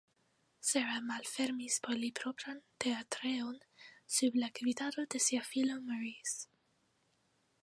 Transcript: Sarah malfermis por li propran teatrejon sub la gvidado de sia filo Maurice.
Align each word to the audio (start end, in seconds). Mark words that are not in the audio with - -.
Sarah 0.67 1.01
malfermis 1.09 1.77
por 1.87 1.99
li 1.99 2.09
propran 2.21 2.63
teatrejon 2.85 3.61
sub 4.17 4.43
la 4.45 4.53
gvidado 4.61 5.09
de 5.15 5.25
sia 5.29 5.47
filo 5.53 5.81
Maurice. 5.93 6.39